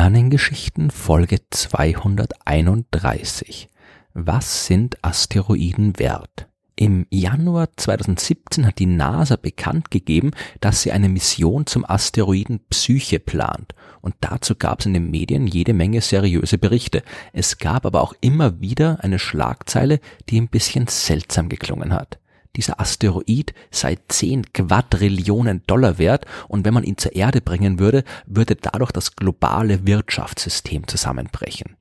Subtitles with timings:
[0.00, 3.68] Sternengeschichten Folge 231.
[4.14, 6.48] Was sind Asteroiden wert?
[6.74, 10.30] Im Januar 2017 hat die NASA bekannt gegeben,
[10.62, 13.74] dass sie eine Mission zum Asteroiden Psyche plant.
[14.00, 17.02] Und dazu gab es in den Medien jede Menge seriöse Berichte.
[17.34, 22.19] Es gab aber auch immer wieder eine Schlagzeile, die ein bisschen seltsam geklungen hat
[22.56, 28.04] dieser Asteroid sei 10 Quadrillionen Dollar wert und wenn man ihn zur Erde bringen würde,
[28.26, 31.76] würde dadurch das globale Wirtschaftssystem zusammenbrechen.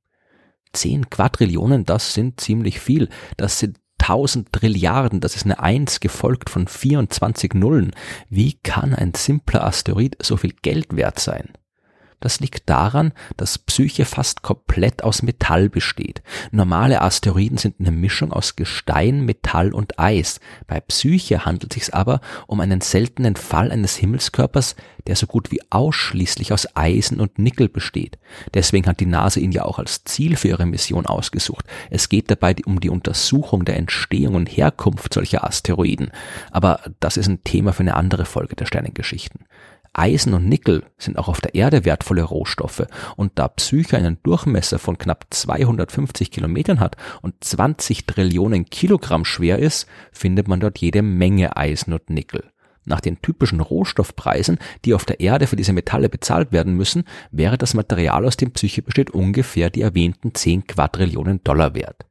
[0.74, 3.10] 10 Quadrillionen, das sind ziemlich viel.
[3.38, 7.92] Das sind 1000 Trilliarden, das ist eine 1 gefolgt von 24 Nullen.
[8.30, 11.50] Wie kann ein simpler Asteroid so viel Geld wert sein?
[12.20, 16.22] Das liegt daran, dass Psyche fast komplett aus Metall besteht.
[16.52, 20.40] Normale Asteroiden sind eine Mischung aus Gestein, Metall und Eis.
[20.68, 24.76] Bei Psyche handelt es sich aber um einen seltenen Fall eines Himmelskörpers,
[25.08, 28.20] der so gut wie ausschließlich aus Eisen und Nickel besteht.
[28.54, 31.66] Deswegen hat die NASA ihn ja auch als Ziel für ihre Mission ausgesucht.
[31.90, 36.12] Es geht dabei um die Untersuchung der Entstehung und Herkunft solcher Asteroiden.
[36.52, 39.46] Aber das ist ein Thema für eine andere Folge der Sternengeschichten.
[39.94, 44.80] Eisen und Nickel sind auch auf der Erde wertvolle Rohstoffe und da Psyche einen Durchmesser
[44.80, 51.02] von knapp 250 Kilometern hat und 20 Trillionen Kilogramm schwer ist, findet man dort jede
[51.02, 52.52] Menge Eisen und Nickel.
[52.86, 57.58] Nach den typischen Rohstoffpreisen, die auf der Erde für diese Metalle bezahlt werden müssen, wäre
[57.58, 62.06] das Material, aus dem Psyche besteht, ungefähr die erwähnten 10 Quadrillionen Dollar wert.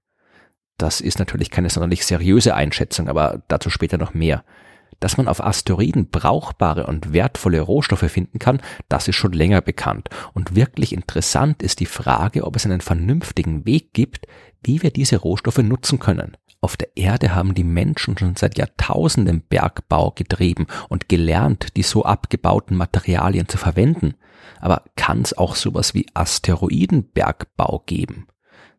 [0.76, 4.44] Das ist natürlich keine sonderlich seriöse Einschätzung, aber dazu später noch mehr.
[5.00, 10.08] Dass man auf Asteroiden brauchbare und wertvolle Rohstoffe finden kann, das ist schon länger bekannt.
[10.34, 14.26] Und wirklich interessant ist die Frage, ob es einen vernünftigen Weg gibt,
[14.62, 16.36] wie wir diese Rohstoffe nutzen können.
[16.60, 22.04] Auf der Erde haben die Menschen schon seit Jahrtausenden Bergbau getrieben und gelernt, die so
[22.04, 24.14] abgebauten Materialien zu verwenden.
[24.60, 28.26] Aber kann es auch sowas wie Asteroidenbergbau geben?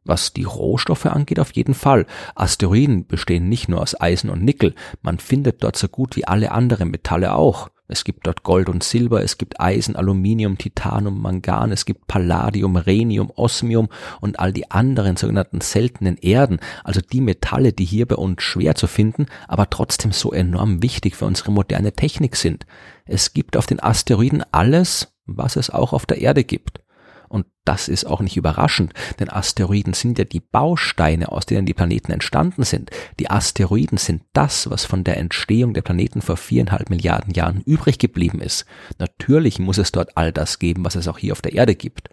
[0.09, 2.07] Was die Rohstoffe angeht, auf jeden Fall.
[2.33, 6.51] Asteroiden bestehen nicht nur aus Eisen und Nickel, man findet dort so gut wie alle
[6.51, 7.69] anderen Metalle auch.
[7.87, 12.75] Es gibt dort Gold und Silber, es gibt Eisen, Aluminium, Titanum, Mangan, es gibt Palladium,
[12.75, 13.87] Rhenium, Osmium
[14.19, 18.73] und all die anderen sogenannten seltenen Erden, also die Metalle, die hier bei uns schwer
[18.73, 22.65] zu finden, aber trotzdem so enorm wichtig für unsere moderne Technik sind.
[23.05, 26.81] Es gibt auf den Asteroiden alles, was es auch auf der Erde gibt.
[27.29, 31.75] Und das ist auch nicht überraschend, denn Asteroiden sind ja die Bausteine, aus denen die
[31.75, 32.89] Planeten entstanden sind.
[33.19, 37.99] Die Asteroiden sind das, was von der Entstehung der Planeten vor viereinhalb Milliarden Jahren übrig
[37.99, 38.65] geblieben ist.
[38.97, 42.09] Natürlich muss es dort all das geben, was es auch hier auf der Erde gibt.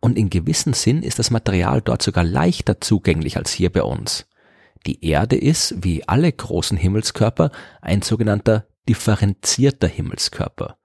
[0.00, 4.26] Und in gewissem Sinn ist das Material dort sogar leichter zugänglich als hier bei uns.
[4.86, 7.50] Die Erde ist, wie alle großen Himmelskörper,
[7.80, 10.76] ein sogenannter differenzierter Himmelskörper.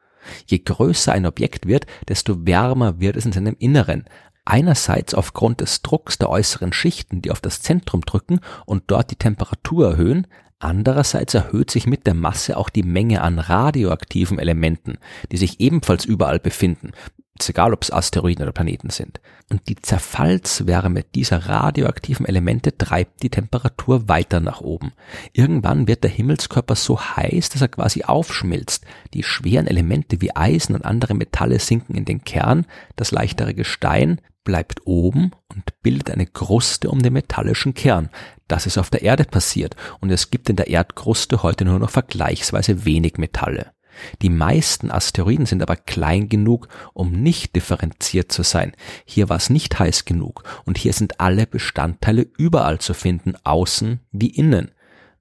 [0.45, 4.05] Je größer ein Objekt wird, desto wärmer wird es in seinem Inneren.
[4.45, 9.15] Einerseits aufgrund des Drucks der äußeren Schichten, die auf das Zentrum drücken und dort die
[9.15, 10.27] Temperatur erhöhen,
[10.63, 14.97] Andererseits erhöht sich mit der Masse auch die Menge an radioaktiven Elementen,
[15.29, 16.93] die sich ebenfalls überall befinden,
[17.39, 19.19] ist egal, ob es Asteroiden oder Planeten sind.
[19.49, 24.93] Und die Zerfallswärme dieser radioaktiven Elemente treibt die Temperatur weiter nach oben.
[25.33, 28.85] Irgendwann wird der Himmelskörper so heiß, dass er quasi aufschmilzt.
[29.13, 34.21] Die schweren Elemente wie Eisen und andere Metalle sinken in den Kern, das leichtere Gestein
[34.43, 38.09] bleibt oben und bildet eine Kruste um den metallischen Kern.
[38.47, 41.89] Das ist auf der Erde passiert und es gibt in der Erdkruste heute nur noch
[41.89, 43.72] vergleichsweise wenig Metalle.
[44.21, 48.73] Die meisten Asteroiden sind aber klein genug, um nicht differenziert zu sein.
[49.05, 53.99] Hier war es nicht heiß genug und hier sind alle Bestandteile überall zu finden, außen
[54.11, 54.71] wie innen.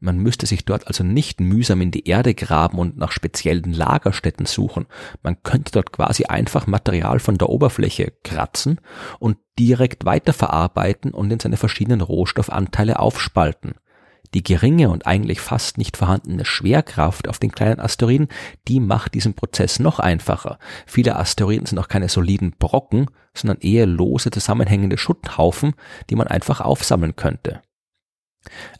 [0.02, 4.46] Man müsste sich dort also nicht mühsam in die Erde graben und nach speziellen Lagerstätten
[4.46, 4.86] suchen.
[5.22, 8.80] Man könnte dort quasi einfach Material von der Oberfläche kratzen
[9.20, 13.74] und direkt weiterverarbeiten und in seine verschiedenen Rohstoffanteile aufspalten.
[14.34, 18.28] Die geringe und eigentlich fast nicht vorhandene Schwerkraft auf den kleinen Asteroiden,
[18.66, 20.58] die macht diesen Prozess noch einfacher.
[20.86, 25.74] Viele Asteroiden sind auch keine soliden Brocken, sondern eher lose zusammenhängende Schutthaufen,
[26.08, 27.62] die man einfach aufsammeln könnte.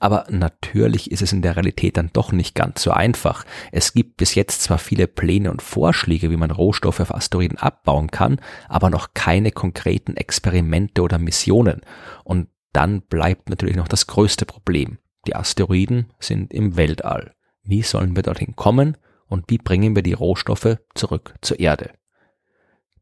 [0.01, 3.45] Aber natürlich ist es in der Realität dann doch nicht ganz so einfach.
[3.71, 8.11] Es gibt bis jetzt zwar viele Pläne und Vorschläge, wie man Rohstoffe auf Asteroiden abbauen
[8.11, 11.83] kann, aber noch keine konkreten Experimente oder Missionen.
[12.25, 14.99] Und dann bleibt natürlich noch das größte Problem.
[15.27, 17.35] Die Asteroiden sind im Weltall.
[17.63, 18.97] Wie sollen wir dorthin kommen
[19.29, 21.91] und wie bringen wir die Rohstoffe zurück zur Erde?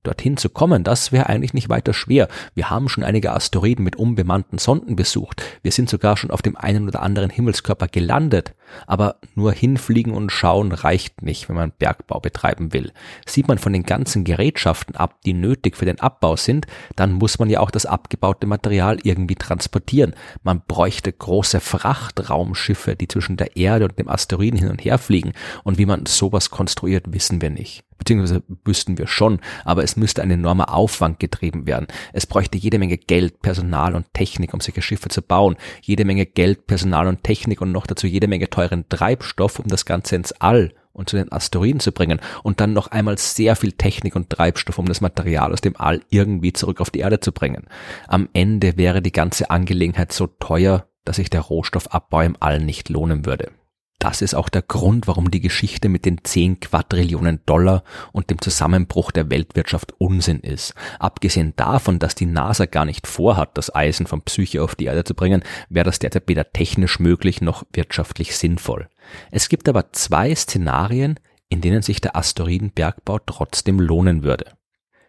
[0.03, 2.29] Dorthin zu kommen, das wäre eigentlich nicht weiter schwer.
[2.55, 5.43] Wir haben schon einige Asteroiden mit unbemannten Sonden besucht.
[5.63, 8.55] Wir sind sogar schon auf dem einen oder anderen Himmelskörper gelandet.
[8.87, 12.93] Aber nur hinfliegen und schauen reicht nicht, wenn man Bergbau betreiben will.
[13.27, 17.39] Sieht man von den ganzen Gerätschaften ab, die nötig für den Abbau sind, dann muss
[17.39, 20.15] man ja auch das abgebaute Material irgendwie transportieren.
[20.43, 25.33] Man bräuchte große Frachtraumschiffe, die zwischen der Erde und dem Asteroiden hin und her fliegen.
[25.65, 30.23] Und wie man sowas konstruiert, wissen wir nicht beziehungsweise wüssten wir schon, aber es müsste
[30.23, 31.87] ein enormer Aufwand getrieben werden.
[32.13, 36.27] Es bräuchte jede Menge Geld, Personal und Technik, um solche Schiffe zu bauen, jede Menge
[36.27, 40.33] Geld, Personal und Technik und noch dazu jede Menge teuren Treibstoff, um das Ganze ins
[40.33, 44.29] All und zu den Asteroiden zu bringen und dann noch einmal sehr viel Technik und
[44.29, 47.67] Treibstoff, um das Material aus dem All irgendwie zurück auf die Erde zu bringen.
[48.07, 52.91] Am Ende wäre die ganze Angelegenheit so teuer, dass sich der Rohstoffabbau im All nicht
[52.91, 53.51] lohnen würde.
[54.01, 58.41] Das ist auch der Grund, warum die Geschichte mit den 10 Quadrillionen Dollar und dem
[58.41, 60.75] Zusammenbruch der Weltwirtschaft Unsinn ist.
[60.99, 65.05] Abgesehen davon, dass die NASA gar nicht vorhat, das Eisen von Psyche auf die Erde
[65.05, 68.89] zu bringen, wäre das derzeit weder technisch möglich noch wirtschaftlich sinnvoll.
[69.31, 71.21] Es gibt aber zwei Szenarien,
[71.51, 74.57] in denen sich der Asteroidenbergbau trotzdem lohnen würde.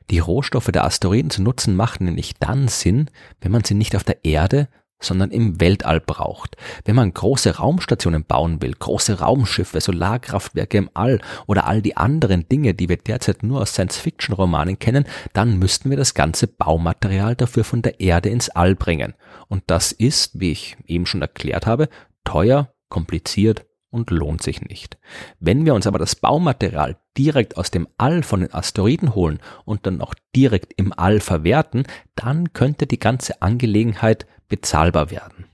[0.10, 3.10] Die Rohstoffe der Asteroiden zu nutzen macht nämlich dann Sinn,
[3.40, 4.68] wenn man sie nicht auf der Erde,
[5.02, 6.56] sondern im Weltall braucht.
[6.86, 12.48] Wenn man große Raumstationen bauen will, große Raumschiffe, Solarkraftwerke im All oder all die anderen
[12.48, 17.64] Dinge, die wir derzeit nur aus Science-Fiction-Romanen kennen, dann müssten wir das ganze Baumaterial dafür
[17.64, 19.14] von der Erde ins All bringen.
[19.48, 21.90] Und das ist, wie ich eben schon erklärt habe,
[22.24, 24.98] teuer, kompliziert und lohnt sich nicht.
[25.40, 29.86] Wenn wir uns aber das Baumaterial direkt aus dem All von den Asteroiden holen und
[29.86, 31.84] dann auch direkt im All verwerten,
[32.16, 35.46] dann könnte die ganze Angelegenheit bezahlbar werden.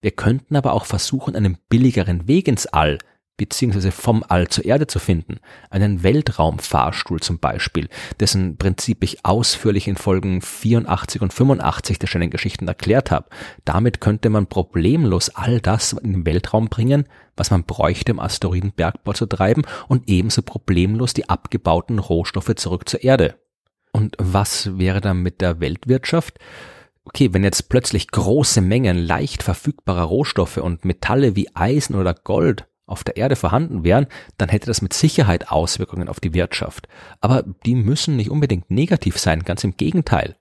[0.00, 2.98] Wir könnten aber auch versuchen, einen billigeren Weg ins All
[3.36, 5.40] beziehungsweise vom All zur Erde zu finden.
[5.70, 7.88] Einen Weltraumfahrstuhl zum Beispiel,
[8.20, 13.28] dessen Prinzip ich ausführlich in Folgen 84 und 85 der schönen Geschichten erklärt habe.
[13.64, 19.12] Damit könnte man problemlos all das in den Weltraum bringen, was man bräuchte, um Asteroidenbergbau
[19.14, 23.34] zu treiben und ebenso problemlos die abgebauten Rohstoffe zurück zur Erde.
[23.90, 26.38] Und was wäre dann mit der Weltwirtschaft?
[27.04, 32.66] Okay, wenn jetzt plötzlich große Mengen leicht verfügbarer Rohstoffe und Metalle wie Eisen oder Gold
[32.86, 34.06] auf der Erde vorhanden wären,
[34.36, 36.88] dann hätte das mit Sicherheit Auswirkungen auf die Wirtschaft.
[37.20, 40.36] Aber die müssen nicht unbedingt negativ sein, ganz im Gegenteil.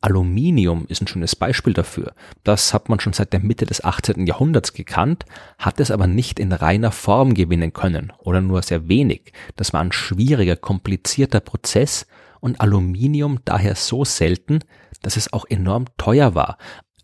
[0.00, 2.12] Aluminium ist ein schönes Beispiel dafür.
[2.44, 4.26] Das hat man schon seit der Mitte des 18.
[4.26, 5.24] Jahrhunderts gekannt,
[5.58, 9.32] hat es aber nicht in reiner Form gewinnen können oder nur sehr wenig.
[9.56, 12.06] Das war ein schwieriger, komplizierter Prozess
[12.40, 14.60] und Aluminium daher so selten,
[15.02, 16.58] dass es auch enorm teuer war.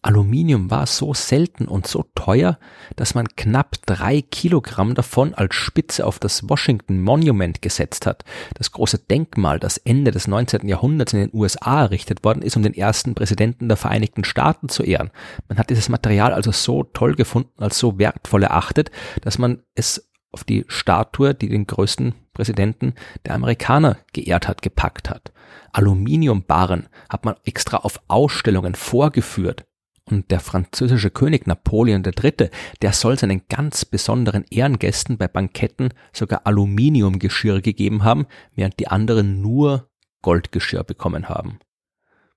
[0.04, 2.58] Aluminium war so selten und so teuer,
[2.94, 8.22] dass man knapp drei Kilogramm davon als Spitze auf das Washington Monument gesetzt hat.
[8.54, 10.68] Das große Denkmal, das Ende des 19.
[10.68, 14.82] Jahrhunderts in den USA errichtet worden ist, um den ersten Präsidenten der Vereinigten Staaten zu
[14.82, 15.10] ehren.
[15.48, 18.90] Man hat dieses Material also so toll gefunden, als so wertvoll erachtet,
[19.22, 22.94] dass man es auf die Statue, die den größten Präsidenten
[23.24, 25.32] der Amerikaner geehrt hat, gepackt hat.
[25.72, 29.64] Aluminiumbarren hat man extra auf Ausstellungen vorgeführt.
[30.06, 32.50] Und der französische König Napoleon III.,
[32.82, 39.40] der soll seinen ganz besonderen Ehrengästen bei Banketten sogar Aluminiumgeschirr gegeben haben, während die anderen
[39.40, 39.88] nur
[40.20, 41.58] Goldgeschirr bekommen haben.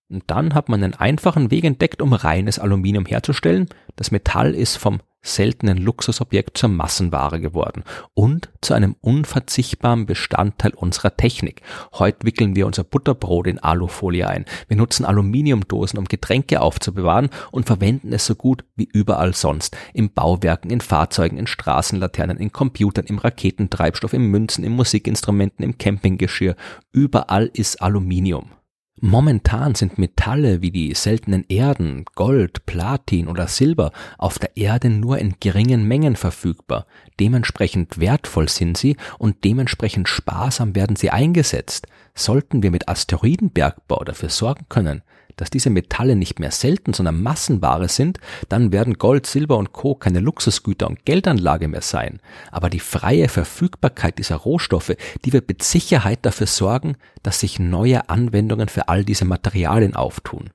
[0.10, 3.68] Und dann hat man einen einfachen Weg entdeckt, um reines Aluminium herzustellen.
[3.98, 7.84] Das Metall ist vom seltenen Luxusobjekt zur Massenware geworden
[8.14, 11.62] und zu einem unverzichtbaren Bestandteil unserer Technik.
[11.94, 14.46] Heute wickeln wir unser Butterbrot in Alufolie ein.
[14.68, 19.76] Wir nutzen Aluminiumdosen, um Getränke aufzubewahren und verwenden es so gut wie überall sonst.
[19.94, 25.78] In Bauwerken, in Fahrzeugen, in Straßenlaternen, in Computern, im Raketentreibstoff, in Münzen, in Musikinstrumenten, im
[25.78, 26.56] Campinggeschirr.
[26.92, 28.57] Überall ist Aluminium.
[29.00, 35.20] Momentan sind Metalle wie die seltenen Erden, Gold, Platin oder Silber auf der Erde nur
[35.20, 36.88] in geringen Mengen verfügbar.
[37.20, 41.86] Dementsprechend wertvoll sind sie und dementsprechend sparsam werden sie eingesetzt.
[42.16, 45.04] Sollten wir mit Asteroidenbergbau dafür sorgen können,
[45.36, 48.20] dass diese Metalle nicht mehr selten, sondern Massenware sind,
[48.50, 49.96] dann werden Gold, Silber und Co.
[49.96, 52.20] keine Luxusgüter und Geldanlage mehr sein.
[52.52, 58.10] Aber die freie Verfügbarkeit dieser Rohstoffe, die wird mit Sicherheit dafür sorgen, dass sich neue
[58.10, 60.50] Anwendungen für all diese Materialien auftun.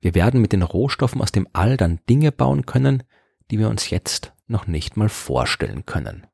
[0.00, 3.02] Wir werden mit den Rohstoffen aus dem All dann Dinge bauen können,
[3.50, 6.26] die wir uns jetzt noch nicht mal vorstellen können.